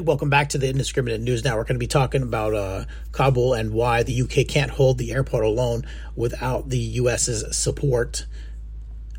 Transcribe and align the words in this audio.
Welcome 0.00 0.30
back 0.30 0.48
to 0.50 0.58
the 0.58 0.70
Indiscriminate 0.70 1.20
News. 1.20 1.44
Now 1.44 1.56
we're 1.56 1.64
going 1.64 1.74
to 1.74 1.78
be 1.78 1.86
talking 1.86 2.22
about 2.22 2.54
uh, 2.54 2.84
Kabul 3.12 3.52
and 3.52 3.74
why 3.74 4.02
the 4.02 4.22
UK 4.22 4.48
can't 4.48 4.70
hold 4.70 4.96
the 4.96 5.12
airport 5.12 5.44
alone 5.44 5.84
without 6.16 6.70
the 6.70 6.78
US's 6.78 7.54
support. 7.54 8.24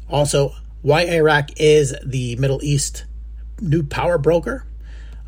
Also, 0.10 0.56
why 0.82 1.04
Iraq 1.04 1.52
is 1.58 1.96
the 2.04 2.36
Middle 2.38 2.60
East 2.64 3.06
new 3.62 3.84
power 3.84 4.18
broker. 4.18 4.66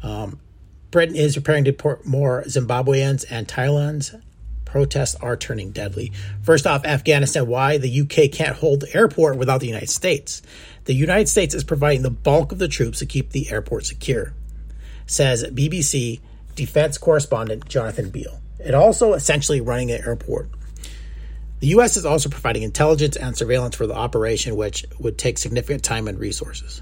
Um, 0.02 0.40
Britain 0.90 1.16
is 1.16 1.36
preparing 1.36 1.64
to 1.66 1.72
deport 1.72 2.08
more 2.08 2.44
Zimbabweans 2.48 3.24
and 3.30 3.48
Thailand's 3.48 4.16
protests 4.66 5.14
are 5.22 5.38
turning 5.38 5.70
deadly. 5.70 6.12
First 6.42 6.66
off, 6.66 6.84
Afghanistan, 6.86 7.46
why 7.46 7.78
the 7.78 8.02
UK 8.02 8.32
can't 8.32 8.56
hold 8.56 8.80
the 8.80 8.96
airport 8.96 9.38
without 9.38 9.62
the 9.62 9.68
United 9.68 9.92
States. 9.92 10.42
The 10.86 10.96
United 10.96 11.30
States 11.30 11.54
is 11.54 11.64
providing 11.64 12.02
the 12.02 12.10
bulk 12.10 12.52
of 12.52 12.58
the 12.58 12.68
troops 12.68 12.98
to 13.00 13.06
keep 13.06 13.30
the 13.30 13.52
airport 13.52 13.86
secure 13.86 14.34
says 15.06 15.44
BBC 15.44 16.20
defense 16.56 16.98
correspondent 16.98 17.68
Jonathan 17.68 18.10
Beale. 18.10 18.40
It 18.60 18.74
also 18.74 19.14
essentially 19.14 19.62
running 19.62 19.92
an 19.92 20.02
airport. 20.06 20.50
The 21.60 21.68
U.S. 21.68 21.98
is 21.98 22.06
also 22.06 22.30
providing 22.30 22.64
intelligence 22.64 23.16
and 23.16 23.36
surveillance 23.36 23.76
for 23.76 23.88
the 23.88 23.96
operation, 23.96 24.56
which 24.56 24.86
would 25.00 25.18
take 25.18 25.38
significant 25.38 25.84
time 25.84 26.08
and 26.08 26.20
resources. 26.20 26.82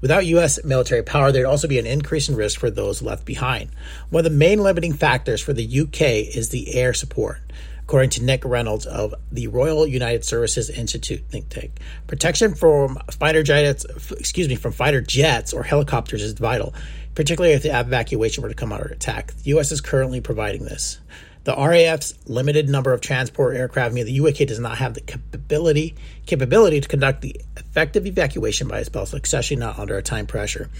Without 0.00 0.26
U.S. 0.26 0.62
military 0.64 1.02
power, 1.02 1.32
there'd 1.32 1.46
also 1.46 1.66
be 1.66 1.78
an 1.78 1.86
increase 1.86 2.28
in 2.28 2.36
risk 2.36 2.60
for 2.60 2.70
those 2.70 3.02
left 3.02 3.24
behind. 3.24 3.70
One 4.10 4.24
of 4.24 4.30
the 4.30 4.36
main 4.36 4.58
limiting 4.62 4.92
factors 4.92 5.40
for 5.40 5.52
the 5.52 5.80
UK 5.80 6.36
is 6.36 6.50
the 6.50 6.74
air 6.74 6.92
support, 6.92 7.40
according 7.84 8.10
to 8.10 8.24
Nick 8.24 8.44
Reynolds 8.44 8.86
of 8.86 9.14
the 9.30 9.48
Royal 9.48 9.86
United 9.86 10.24
Services 10.24 10.68
Institute 10.68 11.22
think 11.28 11.48
tank. 11.48 11.78
Protection 12.06 12.54
from 12.54 12.98
fighter 13.12 13.42
jets, 13.42 13.84
excuse 14.12 14.48
me, 14.48 14.56
from 14.56 14.72
fighter 14.72 15.00
jets 15.00 15.52
or 15.52 15.62
helicopters 15.62 16.22
is 16.22 16.32
vital 16.32 16.74
particularly 17.14 17.54
if 17.54 17.62
the 17.62 17.78
evacuation 17.78 18.42
were 18.42 18.48
to 18.48 18.54
come 18.54 18.72
under 18.72 18.86
attack. 18.86 19.32
The 19.34 19.50
U.S. 19.50 19.72
is 19.72 19.80
currently 19.80 20.20
providing 20.20 20.64
this. 20.64 20.98
The 21.44 21.54
RAF's 21.54 22.14
limited 22.26 22.68
number 22.70 22.92
of 22.92 23.02
transport 23.02 23.56
aircraft 23.56 23.94
mean 23.94 24.06
the 24.06 24.20
UK 24.20 24.48
does 24.48 24.58
not 24.58 24.78
have 24.78 24.94
the 24.94 25.02
capability 25.02 25.94
capability 26.24 26.80
to 26.80 26.88
conduct 26.88 27.20
the 27.20 27.38
effective 27.56 28.06
evacuation 28.06 28.66
by 28.66 28.78
itself, 28.78 29.12
especially 29.12 29.56
not 29.56 29.78
under 29.78 29.98
a 29.98 30.02
time 30.02 30.26
pressure. 30.26 30.70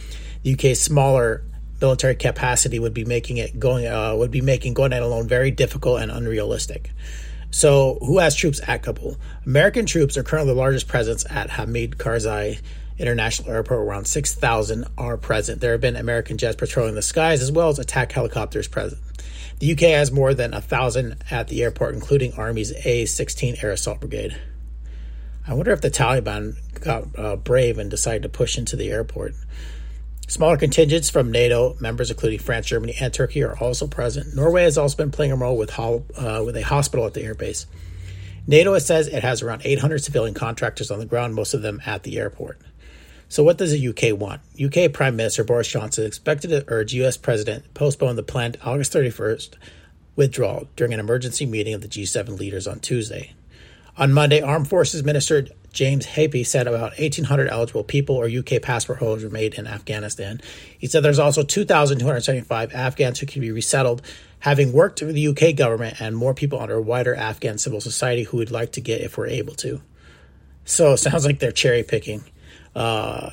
The 0.43 0.55
UK's 0.55 0.81
smaller 0.81 1.45
military 1.85 2.15
capacity 2.15 2.79
would 2.79 2.95
be 2.95 3.05
making 3.05 3.37
it 3.37 3.61
going 3.61 3.87
uh, 3.87 4.15
would 4.17 4.31
be 4.31 4.41
making 4.41 4.73
going 4.73 4.93
it 4.93 5.03
alone 5.03 5.29
very 5.29 5.51
difficult 5.51 6.01
and 6.01 6.11
unrealistic. 6.11 6.91
So, 7.51 7.99
who 8.01 8.19
has 8.21 8.35
troops 8.35 8.59
at 8.67 8.83
Kabul? 8.83 9.17
American 9.45 9.85
troops 9.85 10.17
are 10.17 10.23
currently 10.23 10.55
the 10.55 10.59
largest 10.59 10.89
presence 10.89 11.27
at 11.31 11.51
Hamid 11.51 11.99
Karzai 11.99 12.59
International 12.99 13.51
Airport, 13.51 13.81
around 13.81 14.07
6,000 14.07 14.87
are 14.97 15.17
present. 15.19 15.61
There 15.61 15.73
have 15.73 15.81
been 15.81 15.97
American 15.97 16.39
jets 16.39 16.57
patrolling 16.57 16.95
the 16.95 17.03
skies 17.03 17.43
as 17.43 17.53
well 17.53 17.69
as 17.69 17.79
attack 17.79 18.13
helicopters 18.13 18.67
present. 18.67 19.01
The 19.59 19.73
UK 19.73 19.81
has 19.81 20.11
more 20.11 20.33
than 20.33 20.53
1,000 20.53 21.17
at 21.31 21.49
the 21.49 21.63
airport, 21.63 21.95
including 21.95 22.33
Army's 22.33 22.73
A 22.87 23.05
16 23.05 23.57
Air 23.63 23.73
Assault 23.73 24.01
Brigade. 24.01 24.37
I 25.47 25.53
wonder 25.55 25.73
if 25.73 25.81
the 25.81 25.91
Taliban 25.91 26.57
got 26.81 27.19
uh, 27.19 27.37
brave 27.37 27.79
and 27.79 27.91
decided 27.91 28.23
to 28.23 28.29
push 28.29 28.57
into 28.57 28.77
the 28.77 28.91
airport. 28.91 29.35
Smaller 30.27 30.57
contingents 30.57 31.11
from 31.11 31.31
NATO 31.31 31.77
members, 31.81 32.11
including 32.11 32.39
France, 32.39 32.67
Germany, 32.67 32.95
and 33.01 33.13
Turkey, 33.13 33.43
are 33.43 33.59
also 33.59 33.87
present. 33.87 34.35
Norway 34.35 34.63
has 34.63 34.79
also 34.79 34.97
been 34.97 35.11
playing 35.11 35.33
a 35.33 35.37
role 35.37 35.57
with, 35.57 35.79
uh, 35.79 36.43
with 36.45 36.57
a 36.57 36.63
hospital 36.63 37.07
at 37.07 37.15
the 37.15 37.21
airbase. 37.21 37.67
NATO 38.47 38.79
says 38.79 39.07
it 39.07 39.23
has 39.23 39.43
around 39.43 39.63
800 39.65 40.03
civilian 40.03 40.35
contractors 40.35 40.91
on 40.91 40.99
the 40.99 41.07
ground, 41.07 41.35
most 41.35 41.55
of 41.55 41.63
them 41.63 41.81
at 41.87 42.03
the 42.03 42.19
airport. 42.19 42.59
So, 43.29 43.43
what 43.43 43.59
does 43.59 43.73
the 43.73 43.89
UK 43.89 44.19
want? 44.19 44.43
UK 44.63 44.93
Prime 44.93 45.17
Minister 45.17 45.45
Boris 45.45 45.69
Johnson 45.69 46.07
expected 46.07 46.49
to 46.49 46.65
urge 46.69 46.93
US 46.95 47.17
President 47.17 47.65
to 47.65 47.71
postpone 47.71 48.17
the 48.17 48.23
planned 48.23 48.59
August 48.63 48.93
31st 48.93 49.55
withdrawal 50.17 50.69
during 50.77 50.93
an 50.93 51.01
emergency 51.01 51.47
meeting 51.47 51.75
of 51.75 51.81
the 51.81 51.89
G7 51.89 52.39
leaders 52.39 52.67
on 52.67 52.81
Tuesday. 52.81 53.33
On 53.97 54.13
Monday, 54.13 54.41
Armed 54.41 54.69
Forces 54.69 55.05
Minister 55.05 55.47
James 55.75 56.07
Heappey 56.07 56.47
said 56.47 56.67
about 56.67 56.99
1,800 56.99 57.49
eligible 57.49 57.85
people 57.85 58.17
or 58.17 58.27
UK 58.27 58.63
passport 58.63 59.01
holders 59.01 59.25
were 59.25 59.31
made 59.31 59.55
in 59.55 59.67
Afghanistan. 59.67 60.41
He 60.79 60.87
said 60.87 61.03
there's 61.03 61.19
also 61.19 61.43
2,275 61.43 62.73
Afghans 62.73 63.19
who 63.19 63.27
can 63.27 63.43
be 63.43 63.51
resettled, 63.51 64.01
having 64.39 64.73
worked 64.73 65.03
with 65.03 65.15
the 65.15 65.29
UK 65.29 65.57
government, 65.57 66.01
and 66.01 66.17
more 66.17 66.33
people 66.33 66.61
under 66.61 66.77
a 66.77 66.83
wider 66.83 67.15
Afghan 67.15 67.59
civil 67.59 67.81
society 67.81 68.23
who 68.23 68.37
would 68.37 68.53
like 68.53 68.73
to 68.73 68.81
get 68.81 69.01
if 69.01 69.19
we're 69.19 69.27
able 69.27 69.55
to. 69.57 69.83
So 70.65 70.93
it 70.93 70.99
sounds 70.99 71.27
like 71.27 71.41
they're 71.41 71.53
cherry 71.53 71.83
picking. 71.83 72.25
Uh, 72.75 73.33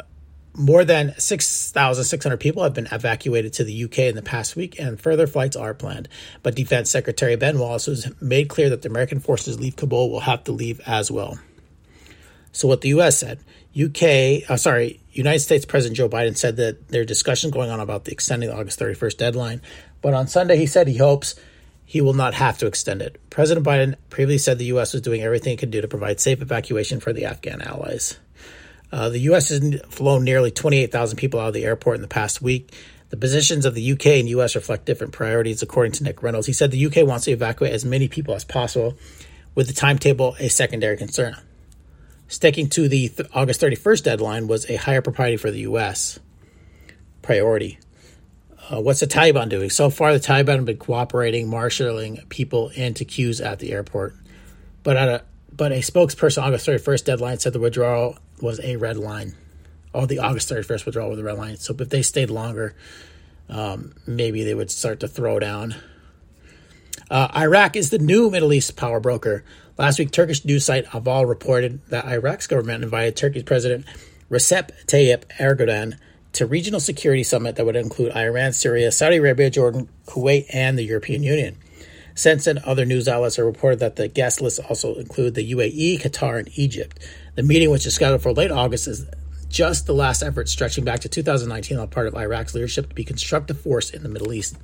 more 0.53 0.83
than 0.83 1.13
6,600 1.17 2.37
people 2.37 2.63
have 2.63 2.73
been 2.73 2.89
evacuated 2.91 3.53
to 3.53 3.63
the 3.63 3.83
UK 3.85 3.99
in 3.99 4.15
the 4.15 4.21
past 4.21 4.55
week, 4.55 4.79
and 4.79 4.99
further 4.99 5.27
flights 5.27 5.55
are 5.55 5.73
planned. 5.73 6.09
But 6.43 6.55
Defense 6.55 6.89
Secretary 6.89 7.35
Ben 7.35 7.59
Wallace 7.59 7.85
has 7.85 8.11
made 8.19 8.49
clear 8.49 8.69
that 8.71 8.81
the 8.81 8.89
American 8.89 9.19
forces 9.19 9.59
leave 9.59 9.75
Kabul 9.75 10.09
will 10.09 10.19
have 10.21 10.43
to 10.45 10.51
leave 10.51 10.81
as 10.85 11.09
well. 11.09 11.39
So, 12.51 12.67
what 12.67 12.81
the 12.81 12.89
U.S. 12.89 13.17
said, 13.17 13.39
UK, 13.79 14.49
uh, 14.49 14.57
sorry, 14.57 14.99
United 15.11 15.39
States 15.39 15.65
President 15.65 15.97
Joe 15.97 16.09
Biden 16.09 16.35
said 16.35 16.57
that 16.57 16.89
there 16.89 17.01
are 17.01 17.05
discussions 17.05 17.53
going 17.53 17.69
on 17.69 17.79
about 17.79 18.05
the 18.05 18.11
extending 18.11 18.49
the 18.49 18.55
August 18.55 18.79
31st 18.79 19.17
deadline. 19.17 19.61
But 20.01 20.13
on 20.13 20.27
Sunday, 20.27 20.57
he 20.57 20.65
said 20.65 20.87
he 20.87 20.97
hopes 20.97 21.35
he 21.85 22.01
will 22.01 22.13
not 22.13 22.33
have 22.33 22.57
to 22.59 22.67
extend 22.67 23.01
it. 23.01 23.19
President 23.29 23.65
Biden 23.65 23.95
previously 24.09 24.37
said 24.37 24.57
the 24.57 24.65
U.S. 24.65 24.93
was 24.93 25.01
doing 25.01 25.21
everything 25.21 25.53
it 25.53 25.59
could 25.59 25.71
do 25.71 25.81
to 25.81 25.87
provide 25.87 26.19
safe 26.19 26.41
evacuation 26.41 26.99
for 26.99 27.13
the 27.13 27.25
Afghan 27.25 27.61
allies. 27.61 28.17
Uh, 28.91 29.09
the 29.09 29.19
U.S. 29.19 29.49
has 29.49 29.81
flown 29.89 30.23
nearly 30.23 30.51
28,000 30.51 31.17
people 31.17 31.39
out 31.39 31.49
of 31.49 31.53
the 31.53 31.65
airport 31.65 31.95
in 31.95 32.01
the 32.01 32.07
past 32.07 32.41
week. 32.41 32.73
The 33.09 33.17
positions 33.17 33.65
of 33.65 33.75
the 33.75 33.91
UK 33.91 34.05
and 34.07 34.29
US 34.29 34.55
reflect 34.55 34.85
different 34.85 35.11
priorities, 35.11 35.61
according 35.61 35.91
to 35.93 36.03
Nick 36.03 36.23
Reynolds. 36.23 36.47
He 36.47 36.53
said 36.53 36.71
the 36.71 36.85
UK 36.85 37.05
wants 37.05 37.25
to 37.25 37.31
evacuate 37.31 37.73
as 37.73 37.83
many 37.83 38.07
people 38.07 38.33
as 38.35 38.45
possible, 38.45 38.97
with 39.53 39.67
the 39.67 39.73
timetable 39.73 40.35
a 40.39 40.47
secondary 40.47 40.95
concern. 40.95 41.35
Sticking 42.31 42.69
to 42.69 42.87
the 42.87 43.09
th- 43.09 43.29
August 43.33 43.59
31st 43.59 44.03
deadline 44.03 44.47
was 44.47 44.69
a 44.69 44.77
higher 44.77 45.01
priority 45.01 45.35
for 45.35 45.51
the 45.51 45.59
US. 45.59 46.17
Priority. 47.21 47.77
Uh, 48.69 48.79
what's 48.79 49.01
the 49.01 49.05
Taliban 49.05 49.49
doing? 49.49 49.69
So 49.69 49.89
far, 49.89 50.13
the 50.13 50.19
Taliban 50.19 50.55
have 50.55 50.65
been 50.65 50.77
cooperating, 50.77 51.49
marshaling 51.49 52.23
people 52.29 52.69
into 52.69 53.03
queues 53.03 53.41
at 53.41 53.59
the 53.59 53.73
airport. 53.73 54.15
But 54.81 54.95
a 54.95 55.23
but 55.51 55.73
a 55.73 55.79
spokesperson 55.79 56.41
August 56.41 56.65
31st 56.65 57.03
deadline 57.03 57.39
said 57.39 57.51
the 57.51 57.59
withdrawal 57.59 58.17
was 58.39 58.61
a 58.61 58.77
red 58.77 58.95
line. 58.95 59.35
Oh, 59.93 60.05
the 60.05 60.19
August 60.19 60.49
31st 60.49 60.85
withdrawal 60.85 61.09
was 61.09 61.19
a 61.19 61.23
red 61.23 61.37
line. 61.37 61.57
So 61.57 61.75
if 61.77 61.89
they 61.89 62.01
stayed 62.01 62.29
longer, 62.29 62.77
um, 63.49 63.93
maybe 64.07 64.45
they 64.45 64.53
would 64.53 64.71
start 64.71 65.01
to 65.01 65.09
throw 65.09 65.37
down. 65.37 65.75
Uh, 67.09 67.27
Iraq 67.35 67.75
is 67.75 67.89
the 67.89 67.99
new 67.99 68.29
Middle 68.29 68.53
East 68.53 68.77
power 68.77 69.01
broker. 69.01 69.43
Last 69.77 69.99
week, 69.99 70.11
Turkish 70.11 70.43
news 70.43 70.65
site 70.65 70.85
Aval 70.87 71.27
reported 71.27 71.85
that 71.87 72.05
Iraq's 72.05 72.47
government 72.47 72.83
invited 72.83 73.15
Turkey's 73.15 73.43
President 73.43 73.85
Recep 74.29 74.69
Tayyip 74.85 75.23
Erdogan 75.39 75.97
to 76.33 76.45
regional 76.45 76.79
security 76.79 77.23
summit 77.23 77.55
that 77.55 77.65
would 77.65 77.75
include 77.75 78.15
Iran, 78.15 78.53
Syria, 78.53 78.91
Saudi 78.91 79.17
Arabia, 79.17 79.49
Jordan, 79.49 79.89
Kuwait, 80.05 80.45
and 80.53 80.77
the 80.77 80.83
European 80.83 81.23
Union. 81.23 81.57
Since 82.15 82.47
and 82.47 82.59
other 82.59 82.85
news 82.85 83.07
outlets 83.07 83.37
have 83.37 83.45
reported 83.45 83.79
that 83.79 83.95
the 83.95 84.07
guest 84.07 84.41
list 84.41 84.59
also 84.69 84.95
include 84.95 85.33
the 85.33 85.53
UAE, 85.53 86.01
Qatar, 86.01 86.39
and 86.39 86.49
Egypt. 86.55 86.99
The 87.35 87.43
meeting, 87.43 87.69
which 87.69 87.85
is 87.85 87.95
scheduled 87.95 88.21
for 88.21 88.33
late 88.33 88.51
August, 88.51 88.87
is 88.87 89.05
just 89.49 89.85
the 89.85 89.93
last 89.93 90.21
effort 90.21 90.49
stretching 90.49 90.83
back 90.83 91.01
to 91.01 91.09
2019 91.09 91.77
on 91.77 91.87
part 91.87 92.07
of 92.07 92.15
Iraq's 92.15 92.53
leadership 92.53 92.89
to 92.89 92.95
be 92.95 93.03
constructive 93.03 93.59
force 93.59 93.89
in 93.89 94.03
the 94.03 94.09
Middle 94.09 94.33
East. 94.33 94.57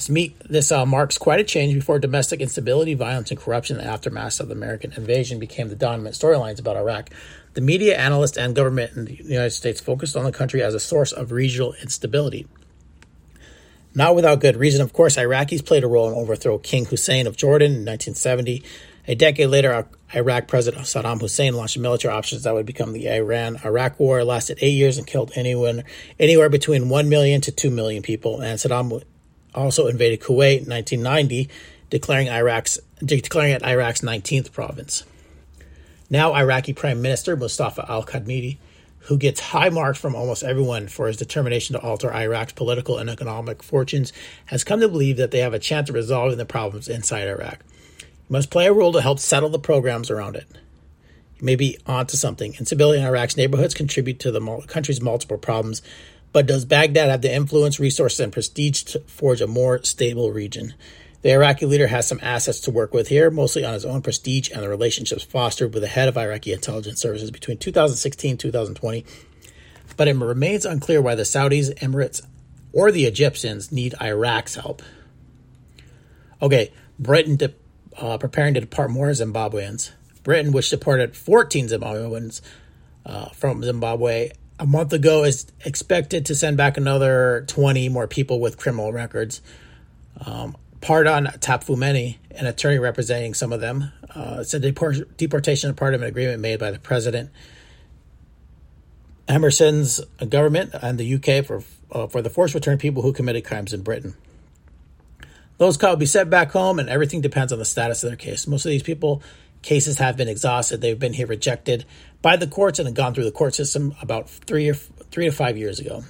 This 0.00 0.08
meet 0.08 0.40
this 0.48 0.72
uh, 0.72 0.86
marks 0.86 1.18
quite 1.18 1.40
a 1.40 1.44
change 1.44 1.74
before 1.74 1.98
domestic 1.98 2.40
instability, 2.40 2.94
violence, 2.94 3.30
and 3.30 3.38
corruption 3.38 3.78
in 3.78 3.84
the 3.84 3.90
aftermath 3.90 4.40
of 4.40 4.48
the 4.48 4.54
American 4.54 4.94
invasion 4.94 5.38
became 5.38 5.68
the 5.68 5.76
dominant 5.76 6.14
storylines 6.14 6.58
about 6.58 6.78
Iraq. 6.78 7.10
The 7.52 7.60
media, 7.60 7.98
analysts, 7.98 8.38
and 8.38 8.56
government 8.56 8.96
in 8.96 9.04
the 9.04 9.16
United 9.16 9.50
States 9.50 9.78
focused 9.78 10.16
on 10.16 10.24
the 10.24 10.32
country 10.32 10.62
as 10.62 10.72
a 10.72 10.80
source 10.80 11.12
of 11.12 11.32
regional 11.32 11.74
instability. 11.82 12.46
Not 13.94 14.14
without 14.14 14.40
good 14.40 14.56
reason, 14.56 14.80
of 14.80 14.94
course, 14.94 15.18
Iraqis 15.18 15.66
played 15.66 15.84
a 15.84 15.86
role 15.86 16.08
in 16.08 16.14
overthrow 16.14 16.56
King 16.56 16.86
Hussein 16.86 17.26
of 17.26 17.36
Jordan 17.36 17.72
in 17.72 17.84
1970. 17.84 18.62
A 19.06 19.14
decade 19.14 19.48
later, 19.48 19.86
Iraq 20.14 20.48
President 20.48 20.84
Saddam 20.84 21.20
Hussein 21.20 21.52
launched 21.52 21.76
military 21.76 22.14
options 22.14 22.44
that 22.44 22.54
would 22.54 22.64
become 22.64 22.94
the 22.94 23.10
Iran-Iraq 23.10 24.00
War. 24.00 24.20
It 24.20 24.24
lasted 24.24 24.60
eight 24.62 24.70
years 24.70 24.96
and 24.96 25.06
killed 25.06 25.32
anyone, 25.34 25.84
anywhere 26.18 26.48
between 26.48 26.88
1 26.88 27.08
million 27.10 27.42
to 27.42 27.52
2 27.52 27.68
million 27.68 28.02
people. 28.02 28.40
And 28.40 28.58
Saddam 28.58 29.02
also 29.54 29.86
invaded 29.86 30.20
Kuwait 30.20 30.62
in 30.62 30.70
1990, 30.70 31.48
declaring, 31.90 32.28
Iraq's, 32.28 32.78
declaring 33.04 33.52
it 33.52 33.62
Iraq's 33.62 34.00
19th 34.00 34.52
province. 34.52 35.04
Now, 36.08 36.34
Iraqi 36.34 36.72
Prime 36.72 37.00
Minister 37.02 37.36
Mustafa 37.36 37.86
al-Kadhimi 37.88 38.58
who 39.04 39.16
gets 39.16 39.40
high 39.40 39.70
marks 39.70 39.98
from 39.98 40.14
almost 40.14 40.42
everyone 40.42 40.86
for 40.86 41.06
his 41.06 41.16
determination 41.16 41.74
to 41.74 41.80
alter 41.80 42.12
Iraq's 42.12 42.52
political 42.52 42.98
and 42.98 43.08
economic 43.08 43.62
fortunes, 43.62 44.12
has 44.46 44.64
come 44.64 44.80
to 44.80 44.88
believe 44.88 45.16
that 45.16 45.30
they 45.30 45.38
have 45.38 45.54
a 45.54 45.58
chance 45.58 45.88
of 45.88 45.94
resolving 45.94 46.38
the 46.38 46.44
problems 46.44 46.88
inside 46.88 47.26
Iraq. 47.26 47.60
He 47.98 48.06
must 48.28 48.50
play 48.50 48.66
a 48.66 48.72
role 48.72 48.92
to 48.92 49.00
help 49.00 49.18
settle 49.18 49.48
the 49.48 49.58
programs 49.58 50.10
around 50.10 50.36
it. 50.36 50.46
He 51.34 51.44
may 51.44 51.56
be 51.56 51.78
onto 51.86 52.16
something. 52.16 52.54
Instability 52.54 53.00
in 53.00 53.06
Iraq's 53.06 53.36
neighborhoods 53.36 53.74
contribute 53.74 54.20
to 54.20 54.30
the 54.30 54.64
country's 54.66 55.00
multiple 55.00 55.38
problems, 55.38 55.80
But 56.32 56.46
does 56.46 56.64
Baghdad 56.64 57.10
have 57.10 57.22
the 57.22 57.34
influence, 57.34 57.80
resources, 57.80 58.20
and 58.20 58.32
prestige 58.32 58.82
to 58.84 59.00
forge 59.00 59.40
a 59.40 59.46
more 59.46 59.82
stable 59.82 60.30
region? 60.30 60.74
The 61.22 61.32
Iraqi 61.32 61.66
leader 61.66 61.88
has 61.88 62.06
some 62.06 62.20
assets 62.22 62.60
to 62.60 62.70
work 62.70 62.94
with 62.94 63.08
here, 63.08 63.30
mostly 63.30 63.64
on 63.64 63.74
his 63.74 63.84
own 63.84 64.00
prestige 64.00 64.50
and 64.50 64.62
the 64.62 64.68
relationships 64.68 65.22
fostered 65.22 65.74
with 65.74 65.82
the 65.82 65.88
head 65.88 66.08
of 66.08 66.16
Iraqi 66.16 66.52
intelligence 66.52 67.00
services 67.00 67.30
between 67.30 67.58
2016 67.58 68.30
and 68.30 68.40
2020. 68.40 69.04
But 69.96 70.08
it 70.08 70.16
remains 70.16 70.64
unclear 70.64 71.02
why 71.02 71.14
the 71.14 71.24
Saudis, 71.24 71.74
Emirates, 71.80 72.22
or 72.72 72.90
the 72.90 73.04
Egyptians 73.04 73.70
need 73.70 73.94
Iraq's 74.00 74.54
help. 74.54 74.82
Okay, 76.40 76.72
Britain 76.98 77.36
de- 77.36 77.54
uh, 77.98 78.16
preparing 78.16 78.54
to 78.54 78.60
depart 78.60 78.90
more 78.90 79.08
Zimbabweans. 79.08 79.90
Britain, 80.22 80.52
which 80.52 80.70
deported 80.70 81.16
14 81.16 81.68
Zimbabweans 81.68 82.40
uh, 83.04 83.28
from 83.30 83.62
Zimbabwe 83.62 84.30
a 84.60 84.66
month 84.66 84.92
ago, 84.92 85.24
is 85.24 85.46
expected 85.64 86.26
to 86.26 86.34
send 86.34 86.56
back 86.56 86.76
another 86.76 87.44
20 87.48 87.88
more 87.88 88.06
people 88.06 88.38
with 88.38 88.58
criminal 88.58 88.92
records. 88.92 89.40
Um, 90.24 90.56
Pardon 90.80 91.26
Tapfumeni, 91.26 92.18
an 92.32 92.46
attorney 92.46 92.78
representing 92.78 93.34
some 93.34 93.52
of 93.52 93.60
them, 93.60 93.92
uh, 94.14 94.44
said 94.44 94.62
deport- 94.62 95.16
deportation 95.16 95.70
is 95.70 95.76
part 95.76 95.94
of 95.94 96.02
an 96.02 96.08
agreement 96.08 96.40
made 96.40 96.58
by 96.58 96.70
the 96.70 96.78
president. 96.78 97.30
Emmerson's 99.28 100.00
government 100.28 100.74
and 100.80 100.98
the 100.98 101.14
UK 101.14 101.44
for 101.44 101.62
uh, 101.92 102.06
for 102.06 102.22
the 102.22 102.30
forced 102.30 102.54
return 102.54 102.78
people 102.78 103.02
who 103.02 103.12
committed 103.12 103.44
crimes 103.44 103.72
in 103.72 103.82
Britain. 103.82 104.14
Those 105.58 105.76
caught 105.76 105.90
will 105.90 105.96
be 105.96 106.06
sent 106.06 106.30
back 106.30 106.50
home, 106.52 106.78
and 106.78 106.88
everything 106.88 107.20
depends 107.20 107.52
on 107.52 107.58
the 107.58 107.64
status 107.64 108.02
of 108.02 108.10
their 108.10 108.16
case. 108.16 108.46
Most 108.46 108.64
of 108.64 108.70
these 108.70 108.82
people 108.82 109.22
cases 109.62 109.98
have 109.98 110.16
been 110.16 110.28
exhausted; 110.28 110.80
they've 110.80 110.98
been 110.98 111.12
here 111.12 111.26
rejected 111.26 111.84
by 112.22 112.36
the 112.36 112.46
courts 112.46 112.78
and 112.78 112.86
have 112.86 112.94
gone 112.94 113.14
through 113.14 113.24
the 113.24 113.30
court 113.30 113.54
system 113.54 113.94
about 114.00 114.28
three 114.28 114.68
or 114.68 114.74
three 114.74 115.26
to 115.26 115.32
five 115.32 115.56
years 115.56 115.78
ago. 115.78 116.04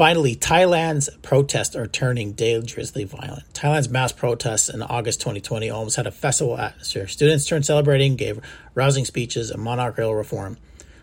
Finally, 0.00 0.34
Thailand's 0.34 1.10
protests 1.20 1.76
are 1.76 1.86
turning 1.86 2.32
dangerously 2.32 3.04
violent. 3.04 3.44
Thailand's 3.52 3.90
mass 3.90 4.12
protests 4.12 4.70
in 4.70 4.80
August 4.80 5.20
2020 5.20 5.68
almost 5.68 5.96
had 5.96 6.06
a 6.06 6.10
festival 6.10 6.56
atmosphere. 6.56 7.06
Students 7.06 7.46
turned 7.46 7.66
celebrating, 7.66 8.16
gave 8.16 8.40
rousing 8.74 9.04
speeches, 9.04 9.50
and 9.50 9.62
monarchical 9.62 10.14
reform. 10.14 10.56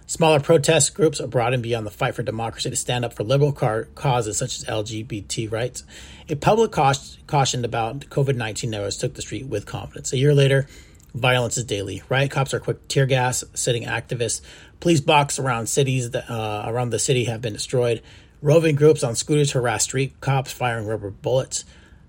Smaller 0.09 0.39
protest 0.39 0.93
groups 0.93 1.19
abroad 1.19 1.53
and 1.53 1.61
beyond 1.61 1.85
the 1.85 1.91
fight 1.91 2.15
for 2.15 2.23
democracy 2.23 2.69
to 2.69 2.77
stand 2.77 3.03
up 3.03 3.13
for 3.13 3.25
liberal 3.25 3.51
car- 3.51 3.89
causes 3.93 4.37
such 4.37 4.57
as 4.57 4.63
LGBT 4.63 5.51
rights. 5.51 5.83
A 6.29 6.35
public 6.35 6.71
cautioned 6.71 7.65
about 7.65 7.99
COVID 8.09 8.37
19 8.37 8.69
news 8.69 8.95
took 8.95 9.15
the 9.15 9.21
street 9.21 9.47
with 9.47 9.65
confidence. 9.65 10.13
A 10.13 10.17
year 10.17 10.33
later, 10.33 10.65
violence 11.13 11.57
is 11.57 11.65
daily. 11.65 12.03
Riot 12.07 12.31
cops 12.31 12.53
are 12.53 12.59
quick 12.61 12.87
tear 12.87 13.05
gas, 13.05 13.43
sitting 13.53 13.83
activists. 13.83 14.39
Police 14.79 15.01
box 15.01 15.39
around 15.39 15.67
cities 15.67 16.11
that, 16.11 16.31
uh, 16.31 16.63
around 16.65 16.91
the 16.91 16.99
city 16.99 17.25
have 17.25 17.41
been 17.41 17.53
destroyed. 17.53 18.01
Roving 18.41 18.75
groups 18.75 19.03
on 19.03 19.13
scooters 19.13 19.51
harass 19.51 19.83
street 19.83 20.21
cops, 20.21 20.53
firing 20.53 20.87
rubber 20.87 21.09
bullets. 21.09 21.65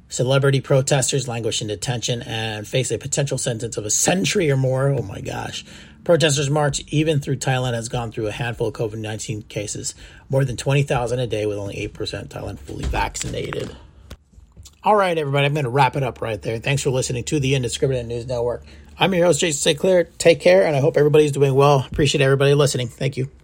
Celebrity 0.08 0.60
protesters 0.60 1.26
languish 1.26 1.60
in 1.60 1.66
detention 1.66 2.22
and 2.22 2.66
face 2.66 2.92
a 2.92 2.98
potential 2.98 3.38
sentence 3.38 3.76
of 3.76 3.84
a 3.84 3.90
century 3.90 4.50
or 4.50 4.56
more. 4.56 4.88
Oh 4.88 5.02
my 5.02 5.20
gosh. 5.20 5.64
Protesters 6.08 6.48
march 6.48 6.80
even 6.88 7.20
through 7.20 7.36
Thailand 7.36 7.74
has 7.74 7.90
gone 7.90 8.10
through 8.10 8.28
a 8.28 8.32
handful 8.32 8.68
of 8.68 8.72
COVID 8.72 8.96
19 8.96 9.42
cases, 9.42 9.94
more 10.30 10.42
than 10.42 10.56
20,000 10.56 11.18
a 11.18 11.26
day, 11.26 11.44
with 11.44 11.58
only 11.58 11.86
8% 11.86 12.28
Thailand 12.28 12.58
fully 12.58 12.86
vaccinated. 12.86 13.76
All 14.82 14.96
right, 14.96 15.18
everybody, 15.18 15.44
I'm 15.44 15.52
going 15.52 15.64
to 15.64 15.70
wrap 15.70 15.96
it 15.96 16.02
up 16.02 16.22
right 16.22 16.40
there. 16.40 16.60
Thanks 16.60 16.82
for 16.82 16.88
listening 16.88 17.24
to 17.24 17.40
the 17.40 17.54
Indiscriminate 17.54 18.06
News 18.06 18.26
Network. 18.26 18.64
I'm 18.98 19.12
your 19.12 19.26
host, 19.26 19.40
Jason 19.40 19.60
St. 19.60 19.78
Clair. 19.78 20.04
Take 20.16 20.40
care, 20.40 20.66
and 20.66 20.74
I 20.74 20.80
hope 20.80 20.96
everybody's 20.96 21.32
doing 21.32 21.52
well. 21.52 21.86
Appreciate 21.92 22.22
everybody 22.22 22.54
listening. 22.54 22.88
Thank 22.88 23.18
you. 23.18 23.28